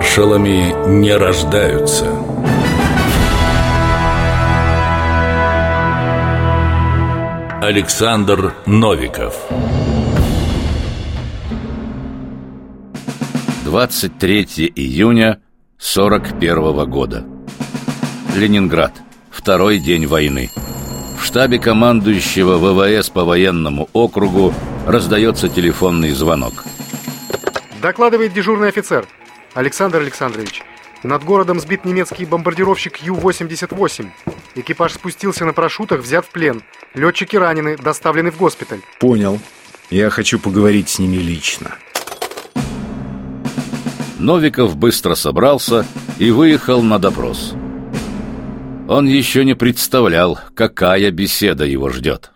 [0.00, 2.06] Маршалами не рождаются.
[7.60, 9.36] Александр Новиков.
[13.66, 15.42] 23 июня
[15.78, 17.26] 41 года.
[18.34, 18.94] Ленинград.
[19.30, 20.48] Второй день войны.
[21.20, 24.54] В штабе командующего ВВС по военному округу
[24.86, 26.64] раздается телефонный звонок.
[27.82, 29.06] Докладывает дежурный офицер
[29.54, 30.62] Александр Александрович,
[31.02, 34.10] над городом сбит немецкий бомбардировщик Ю-88.
[34.54, 36.62] Экипаж спустился на парашютах, взят в плен.
[36.94, 38.80] Летчики ранены, доставлены в госпиталь.
[38.98, 39.40] Понял.
[39.90, 41.72] Я хочу поговорить с ними лично.
[44.18, 45.86] Новиков быстро собрался
[46.18, 47.54] и выехал на допрос.
[48.88, 52.30] Он еще не представлял, какая беседа его ждет.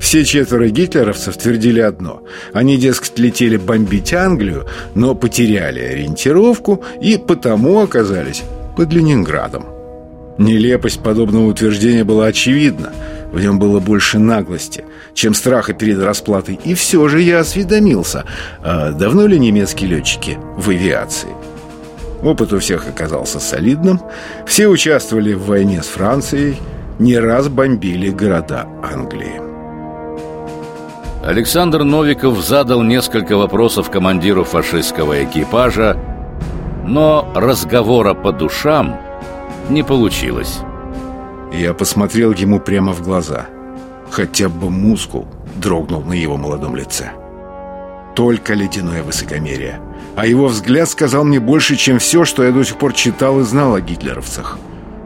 [0.00, 2.22] Все четверо гитлеровцев твердили одно.
[2.52, 8.42] Они, дескать, летели бомбить Англию, но потеряли ориентировку и потому оказались
[8.76, 9.66] под Ленинградом.
[10.38, 12.92] Нелепость подобного утверждения была очевидна.
[13.32, 16.58] В нем было больше наглости, чем страха перед расплатой.
[16.64, 18.24] И все же я осведомился,
[18.62, 21.28] а давно ли немецкие летчики в авиации?
[22.22, 24.00] Опыт у всех оказался солидным.
[24.46, 26.56] Все участвовали в войне с Францией,
[26.98, 29.47] не раз бомбили города Англии.
[31.28, 35.94] Александр Новиков задал несколько вопросов командиру фашистского экипажа,
[36.86, 38.98] но разговора по душам
[39.68, 40.60] не получилось.
[41.52, 43.44] Я посмотрел ему прямо в глаза.
[44.10, 47.10] Хотя бы мускул дрогнул на его молодом лице.
[48.16, 49.82] Только ледяное высокомерие.
[50.16, 53.42] А его взгляд сказал мне больше, чем все, что я до сих пор читал и
[53.42, 54.58] знал о гитлеровцах.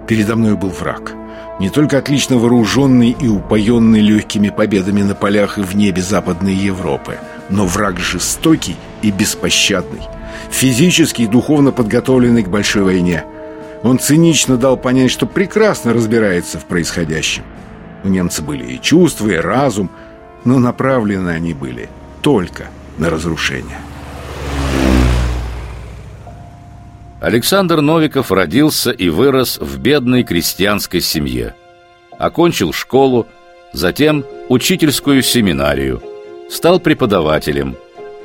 [0.06, 1.14] Передо мной был враг.
[1.58, 7.18] Не только отлично вооруженный и упоенный легкими победами на полях и в небе Западной Европы,
[7.50, 10.02] но враг жестокий и беспощадный,
[10.50, 13.24] физически и духовно подготовленный к большой войне.
[13.82, 17.42] Он цинично дал понять, что прекрасно разбирается в происходящем.
[18.04, 19.90] У немца были и чувства, и разум,
[20.44, 21.88] но направлены они были
[22.22, 23.78] только на разрушение.
[27.22, 31.54] Александр Новиков родился и вырос в бедной крестьянской семье.
[32.18, 33.28] Окончил школу,
[33.72, 36.02] затем учительскую семинарию.
[36.50, 37.76] Стал преподавателем.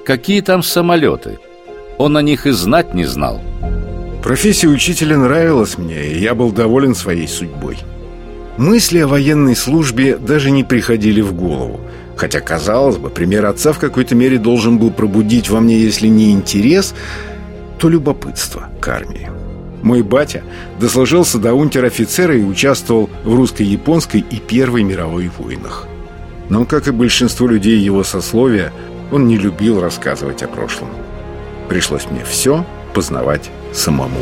[0.03, 1.37] Какие там самолеты?
[1.99, 3.39] Он о них и знать не знал.
[4.23, 7.77] Профессия учителя нравилась мне, и я был доволен своей судьбой.
[8.57, 11.79] Мысли о военной службе даже не приходили в голову.
[12.15, 16.31] Хотя, казалось бы, пример отца в какой-то мере должен был пробудить во мне, если не
[16.31, 16.95] интерес,
[17.79, 19.29] то любопытство к армии.
[19.83, 20.43] Мой батя
[20.79, 25.87] дослужился до унтер-офицера и участвовал в русско-японской и Первой мировой войнах.
[26.49, 28.73] Но, как и большинство людей его сословия,
[29.11, 30.89] он не любил рассказывать о прошлом.
[31.69, 34.21] Пришлось мне все познавать самому.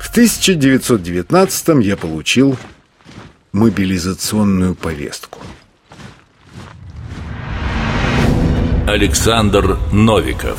[0.00, 2.56] В 1919 я получил
[3.52, 5.38] мобилизационную повестку.
[8.86, 10.58] Александр Новиков